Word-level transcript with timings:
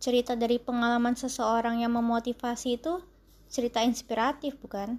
cerita 0.00 0.32
dari 0.32 0.56
pengalaman 0.56 1.12
seseorang 1.12 1.84
yang 1.84 1.92
memotivasi 1.92 2.80
itu 2.80 3.04
cerita 3.52 3.84
inspiratif, 3.84 4.56
bukan? 4.56 4.96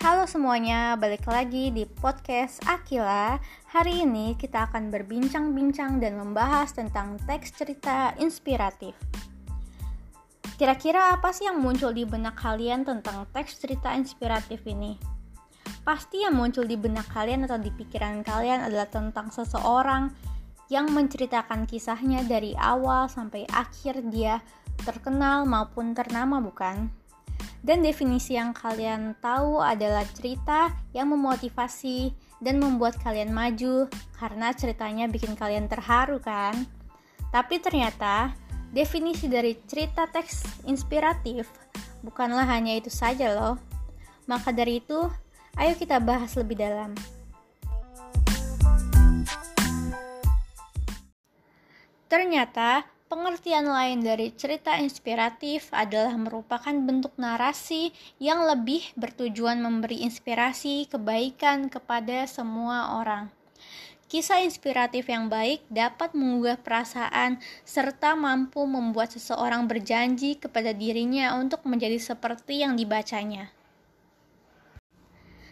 Halo 0.00 0.24
semuanya, 0.24 0.96
balik 0.96 1.28
lagi 1.28 1.68
di 1.68 1.84
podcast 1.84 2.64
Akila. 2.64 3.36
Hari 3.76 4.08
ini 4.08 4.32
kita 4.40 4.64
akan 4.72 4.88
berbincang-bincang 4.88 6.00
dan 6.00 6.16
membahas 6.16 6.72
tentang 6.72 7.20
teks 7.28 7.52
cerita 7.52 8.16
inspiratif. 8.16 8.96
Kira-kira 10.56 11.12
apa 11.12 11.28
sih 11.36 11.44
yang 11.44 11.60
muncul 11.60 11.92
di 11.92 12.08
benak 12.08 12.40
kalian 12.40 12.88
tentang 12.88 13.28
teks 13.36 13.60
cerita 13.60 13.92
inspiratif 13.92 14.64
ini? 14.64 15.17
Pasti 15.88 16.20
yang 16.20 16.36
muncul 16.36 16.68
di 16.68 16.76
benak 16.76 17.08
kalian 17.16 17.48
atau 17.48 17.56
di 17.56 17.72
pikiran 17.72 18.20
kalian 18.20 18.60
adalah 18.60 18.84
tentang 18.92 19.32
seseorang 19.32 20.12
yang 20.68 20.92
menceritakan 20.92 21.64
kisahnya 21.64 22.28
dari 22.28 22.52
awal 22.60 23.08
sampai 23.08 23.48
akhir 23.48 24.04
dia 24.12 24.44
terkenal 24.84 25.48
maupun 25.48 25.96
ternama 25.96 26.44
bukan? 26.44 26.92
Dan 27.64 27.80
definisi 27.80 28.36
yang 28.36 28.52
kalian 28.52 29.16
tahu 29.16 29.64
adalah 29.64 30.04
cerita 30.12 30.76
yang 30.92 31.08
memotivasi 31.08 32.12
dan 32.44 32.60
membuat 32.60 33.00
kalian 33.00 33.32
maju 33.32 33.88
karena 34.20 34.52
ceritanya 34.52 35.08
bikin 35.08 35.40
kalian 35.40 35.72
terharu 35.72 36.20
kan? 36.20 36.68
Tapi 37.32 37.64
ternyata 37.64 38.36
definisi 38.76 39.24
dari 39.24 39.56
cerita 39.64 40.04
teks 40.04 40.68
inspiratif 40.68 41.48
bukanlah 42.04 42.44
hanya 42.44 42.76
itu 42.76 42.92
saja 42.92 43.32
loh. 43.32 43.56
Maka 44.28 44.52
dari 44.52 44.84
itu, 44.84 45.08
Ayo 45.58 45.74
kita 45.74 45.98
bahas 45.98 46.38
lebih 46.38 46.54
dalam. 46.54 46.94
Ternyata, 52.06 52.86
pengertian 53.10 53.66
lain 53.66 54.06
dari 54.06 54.30
cerita 54.38 54.78
inspiratif 54.78 55.66
adalah 55.74 56.14
merupakan 56.14 56.70
bentuk 56.70 57.10
narasi 57.18 57.90
yang 58.22 58.46
lebih 58.46 58.86
bertujuan 58.94 59.58
memberi 59.58 60.06
inspirasi 60.06 60.86
kebaikan 60.86 61.66
kepada 61.66 62.30
semua 62.30 63.02
orang. 63.02 63.26
Kisah 64.06 64.40
inspiratif 64.46 65.10
yang 65.10 65.26
baik 65.26 65.66
dapat 65.68 66.14
mengubah 66.14 66.56
perasaan 66.62 67.42
serta 67.66 68.14
mampu 68.14 68.62
membuat 68.62 69.12
seseorang 69.12 69.66
berjanji 69.66 70.38
kepada 70.38 70.70
dirinya 70.70 71.34
untuk 71.34 71.66
menjadi 71.66 72.00
seperti 72.00 72.62
yang 72.64 72.72
dibacanya. 72.78 73.57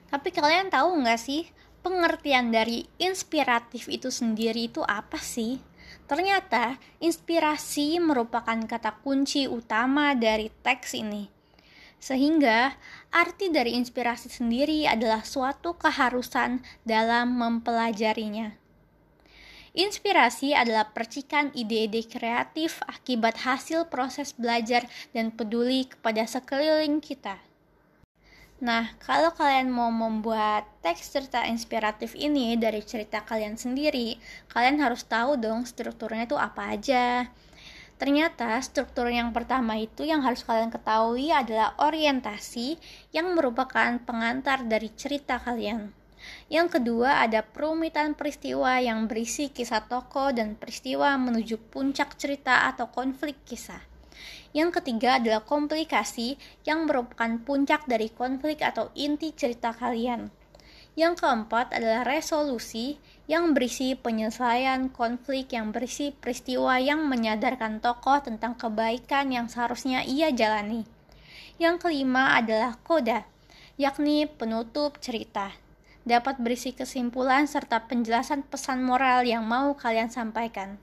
Tapi 0.07 0.29
kalian 0.31 0.71
tahu 0.71 1.03
nggak 1.03 1.21
sih 1.21 1.51
pengertian 1.83 2.51
dari 2.55 2.87
inspiratif 2.99 3.87
itu 3.87 4.11
sendiri 4.11 4.71
itu 4.71 4.83
apa 4.87 5.19
sih? 5.19 5.59
Ternyata 6.07 6.79
inspirasi 7.03 7.99
merupakan 7.99 8.59
kata 8.67 9.03
kunci 9.03 9.51
utama 9.51 10.15
dari 10.15 10.51
teks 10.63 10.95
ini. 10.95 11.27
Sehingga 11.99 12.75
arti 13.11 13.51
dari 13.51 13.75
inspirasi 13.75 14.31
sendiri 14.31 14.87
adalah 14.87 15.27
suatu 15.27 15.75
keharusan 15.75 16.63
dalam 16.87 17.35
mempelajarinya. 17.35 18.55
Inspirasi 19.77 20.57
adalah 20.57 20.95
percikan 20.97 21.53
ide-ide 21.53 22.07
kreatif 22.09 22.81
akibat 22.89 23.45
hasil 23.45 23.93
proses 23.93 24.33
belajar 24.33 24.89
dan 25.13 25.29
peduli 25.29 25.85
kepada 25.85 26.25
sekeliling 26.25 27.03
kita. 27.05 27.37
Nah, 28.57 28.89
kalau 29.05 29.37
kalian 29.37 29.69
mau 29.69 29.93
membuat 29.93 30.65
teks 30.81 31.13
cerita 31.13 31.45
inspiratif 31.45 32.17
ini 32.17 32.57
dari 32.57 32.81
cerita 32.81 33.21
kalian 33.21 33.61
sendiri, 33.61 34.17
kalian 34.49 34.81
harus 34.81 35.05
tahu 35.05 35.37
dong 35.37 35.69
strukturnya 35.69 36.25
itu 36.25 36.41
apa 36.41 36.73
aja. 36.73 37.29
Ternyata 38.01 38.57
struktur 38.65 39.13
yang 39.13 39.37
pertama 39.37 39.77
itu 39.77 40.09
yang 40.09 40.25
harus 40.25 40.41
kalian 40.41 40.73
ketahui 40.73 41.29
adalah 41.33 41.77
orientasi 41.77 42.81
yang 43.13 43.37
merupakan 43.37 44.01
pengantar 44.01 44.65
dari 44.65 44.89
cerita 44.93 45.37
kalian. 45.37 45.93
Yang 46.49 46.81
kedua 46.81 47.29
ada 47.29 47.45
perumitan 47.45 48.17
peristiwa 48.17 48.81
yang 48.81 49.05
berisi 49.05 49.53
kisah 49.53 49.85
tokoh 49.85 50.33
dan 50.33 50.57
peristiwa 50.57 51.13
menuju 51.21 51.61
puncak 51.69 52.17
cerita 52.17 52.69
atau 52.73 52.89
konflik 52.89 53.37
kisah. 53.45 53.96
Yang 54.57 54.81
ketiga 54.81 55.21
adalah 55.21 55.45
komplikasi 55.45 56.41
yang 56.65 56.89
merupakan 56.89 57.37
puncak 57.45 57.85
dari 57.85 58.09
konflik 58.09 58.65
atau 58.65 58.89
inti 58.97 59.37
cerita 59.37 59.77
kalian. 59.77 60.33
Yang 60.97 61.21
keempat 61.21 61.77
adalah 61.77 62.09
resolusi 62.09 62.97
yang 63.29 63.53
berisi 63.53 63.93
penyelesaian 63.93 64.89
konflik 64.89 65.53
yang 65.53 65.69
berisi 65.69 66.09
peristiwa 66.09 66.81
yang 66.81 67.05
menyadarkan 67.05 67.85
tokoh 67.85 68.25
tentang 68.25 68.57
kebaikan 68.57 69.29
yang 69.29 69.45
seharusnya 69.45 70.09
ia 70.09 70.33
jalani. 70.33 70.89
Yang 71.61 71.85
kelima 71.85 72.41
adalah 72.41 72.81
koda, 72.81 73.29
yakni 73.77 74.25
penutup 74.25 74.97
cerita. 74.97 75.53
Dapat 76.09 76.41
berisi 76.41 76.73
kesimpulan 76.73 77.45
serta 77.45 77.85
penjelasan 77.91 78.47
pesan 78.49 78.81
moral 78.81 79.29
yang 79.29 79.45
mau 79.45 79.77
kalian 79.77 80.09
sampaikan. 80.09 80.81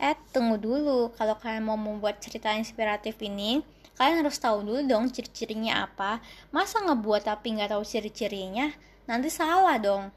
Eh, 0.00 0.16
tunggu 0.32 0.56
dulu. 0.56 1.12
Kalau 1.12 1.36
kalian 1.36 1.68
mau 1.68 1.76
membuat 1.76 2.24
cerita 2.24 2.56
inspiratif 2.56 3.20
ini, 3.20 3.60
kalian 4.00 4.24
harus 4.24 4.40
tahu 4.40 4.64
dulu 4.64 4.80
dong 4.88 5.12
ciri-cirinya 5.12 5.84
apa. 5.84 6.24
Masa 6.48 6.80
ngebuat 6.80 7.28
tapi 7.28 7.52
nggak 7.60 7.76
tahu 7.76 7.84
ciri-cirinya? 7.84 8.72
Nanti 9.04 9.28
salah 9.28 9.76
dong. 9.76 10.08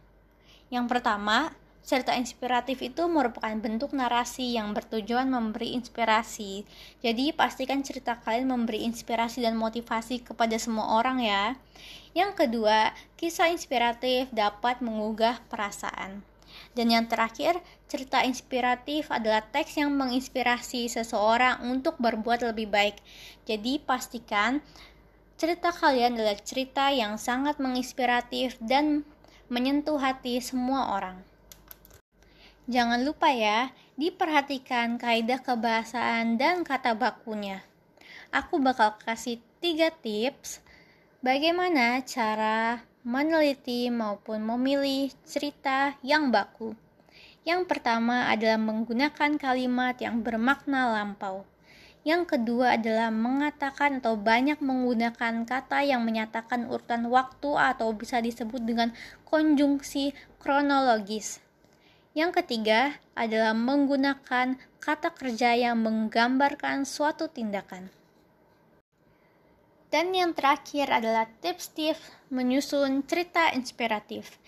Yang 0.71 0.85
pertama, 0.87 1.51
cerita 1.83 2.15
inspiratif 2.15 2.79
itu 2.79 3.03
merupakan 3.11 3.51
bentuk 3.59 3.91
narasi 3.91 4.55
yang 4.55 4.71
bertujuan 4.71 5.27
memberi 5.27 5.75
inspirasi. 5.75 6.63
Jadi, 7.03 7.35
pastikan 7.35 7.83
cerita 7.83 8.15
kalian 8.23 8.47
memberi 8.47 8.87
inspirasi 8.87 9.43
dan 9.43 9.59
motivasi 9.59 10.23
kepada 10.23 10.55
semua 10.55 10.95
orang 10.95 11.19
ya. 11.19 11.59
Yang 12.15 12.47
kedua, 12.47 12.95
kisah 13.19 13.51
inspiratif 13.51 14.31
dapat 14.31 14.79
mengugah 14.79 15.43
perasaan. 15.51 16.23
Dan 16.73 16.89
yang 16.89 17.05
terakhir, 17.05 17.61
cerita 17.85 18.25
inspiratif 18.25 19.13
adalah 19.13 19.45
teks 19.45 19.77
yang 19.77 19.93
menginspirasi 19.93 20.89
seseorang 20.89 21.61
untuk 21.69 22.01
berbuat 22.01 22.41
lebih 22.49 22.69
baik. 22.73 22.97
Jadi 23.45 23.77
pastikan 23.77 24.65
cerita 25.37 25.69
kalian 25.69 26.17
adalah 26.17 26.37
cerita 26.41 26.89
yang 26.89 27.21
sangat 27.21 27.61
menginspiratif 27.61 28.57
dan 28.57 29.05
menyentuh 29.53 30.01
hati 30.01 30.41
semua 30.41 30.97
orang. 30.97 31.21
Jangan 32.65 33.03
lupa 33.03 33.29
ya, 33.29 33.75
diperhatikan 33.99 34.95
kaidah 34.97 35.43
kebahasaan 35.43 36.39
dan 36.39 36.63
kata 36.63 36.95
bakunya. 36.95 37.61
Aku 38.33 38.57
bakal 38.57 38.97
kasih 39.03 39.43
tiga 39.61 39.91
tips 39.91 40.63
bagaimana 41.21 42.01
cara 42.01 42.81
meneliti 43.03 43.91
maupun 43.91 44.39
memilih 44.39 45.11
cerita 45.27 45.99
yang 45.99 46.31
baku. 46.31 46.71
Yang 47.43 47.67
pertama 47.67 48.31
adalah 48.31 48.55
menggunakan 48.55 49.35
kalimat 49.35 49.99
yang 49.99 50.23
bermakna 50.23 50.95
lampau. 50.95 51.43
Yang 52.07 52.35
kedua 52.35 52.79
adalah 52.79 53.11
mengatakan 53.11 53.99
atau 54.03 54.19
banyak 54.19 54.59
menggunakan 54.59 55.43
kata 55.43 55.83
yang 55.87 56.03
menyatakan 56.03 56.67
urutan 56.67 57.07
waktu 57.07 57.51
atau 57.55 57.91
bisa 57.95 58.19
disebut 58.23 58.63
dengan 58.63 58.95
konjungsi 59.27 60.15
kronologis. 60.39 61.39
Yang 62.11 62.43
ketiga 62.43 62.99
adalah 63.15 63.55
menggunakan 63.55 64.59
kata 64.83 65.09
kerja 65.15 65.55
yang 65.55 65.79
menggambarkan 65.79 66.83
suatu 66.83 67.31
tindakan. 67.31 68.02
Dan 69.93 70.09
yang 70.09 70.33
terakhir 70.33 70.89
adalah 70.89 71.29
tips-tips 71.37 72.01
menyusun 72.33 73.05
cerita 73.05 73.53
inspiratif. 73.53 74.41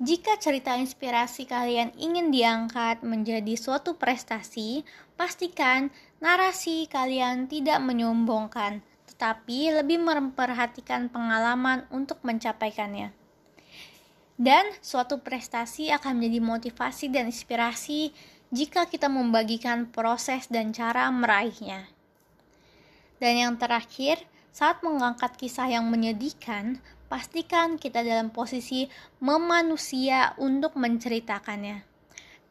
Jika 0.00 0.40
cerita 0.40 0.72
inspirasi 0.72 1.44
kalian 1.44 1.92
ingin 2.00 2.32
diangkat 2.32 3.04
menjadi 3.04 3.60
suatu 3.60 4.00
prestasi, 4.00 4.88
pastikan 5.20 5.92
narasi 6.24 6.88
kalian 6.88 7.44
tidak 7.44 7.76
menyombongkan, 7.84 8.80
tetapi 9.12 9.76
lebih 9.84 10.00
memperhatikan 10.00 11.12
pengalaman 11.12 11.84
untuk 11.92 12.16
mencapaikannya. 12.24 13.12
Dan 14.40 14.64
suatu 14.80 15.20
prestasi 15.20 15.92
akan 15.92 16.16
menjadi 16.16 16.40
motivasi 16.40 17.12
dan 17.12 17.28
inspirasi 17.28 18.16
jika 18.48 18.88
kita 18.88 19.12
membagikan 19.12 19.92
proses 19.92 20.48
dan 20.48 20.72
cara 20.72 21.12
meraihnya. 21.12 21.84
Dan 23.16 23.40
yang 23.40 23.56
terakhir, 23.56 24.20
saat 24.56 24.80
mengangkat 24.80 25.36
kisah 25.36 25.68
yang 25.68 25.84
menyedihkan, 25.92 26.80
pastikan 27.12 27.76
kita 27.76 28.00
dalam 28.00 28.32
posisi 28.32 28.88
memanusia 29.20 30.32
untuk 30.40 30.80
menceritakannya. 30.80 31.84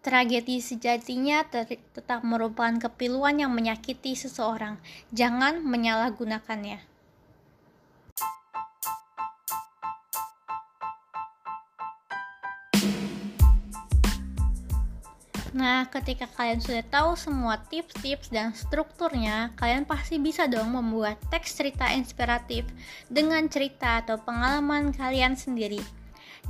Tragedi 0.06 0.62
sejatinya 0.62 1.42
tetap 1.50 2.22
merupakan 2.22 2.78
kepiluan 2.78 3.42
yang 3.42 3.50
menyakiti 3.58 4.14
seseorang. 4.14 4.78
Jangan 5.10 5.66
menyalahgunakannya. 5.66 6.78
Nah, 15.56 15.88
ketika 15.88 16.28
kalian 16.36 16.60
sudah 16.60 16.84
tahu 16.92 17.16
semua 17.16 17.56
tips-tips 17.72 18.28
dan 18.28 18.52
strukturnya, 18.52 19.56
kalian 19.56 19.88
pasti 19.88 20.20
bisa 20.20 20.52
dong 20.52 20.76
membuat 20.76 21.16
teks 21.32 21.56
cerita 21.56 21.88
inspiratif 21.96 22.68
dengan 23.08 23.48
cerita 23.48 24.04
atau 24.04 24.20
pengalaman 24.20 24.92
kalian 24.92 25.40
sendiri. 25.40 25.80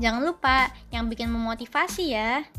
Jangan 0.02 0.26
lupa 0.26 0.74
yang 0.90 1.06
bikin 1.06 1.30
memotivasi 1.30 2.18
ya. 2.18 2.50